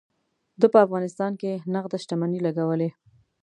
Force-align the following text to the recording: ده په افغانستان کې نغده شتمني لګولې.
ده 0.59 0.67
په 0.73 0.77
افغانستان 0.85 1.31
کې 1.41 1.51
نغده 1.73 1.97
شتمني 2.03 2.39
لګولې. 2.45 2.89